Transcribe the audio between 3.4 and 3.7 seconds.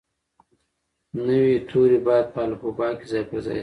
ځای شي.